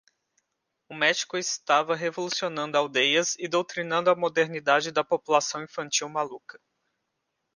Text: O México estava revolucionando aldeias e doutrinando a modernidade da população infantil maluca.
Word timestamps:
O 0.89 0.95
México 0.95 1.37
estava 1.37 1.95
revolucionando 1.95 2.75
aldeias 2.75 3.35
e 3.37 3.47
doutrinando 3.47 4.09
a 4.09 4.15
modernidade 4.15 4.91
da 4.91 5.03
população 5.03 5.63
infantil 5.63 6.09
maluca. 6.09 6.59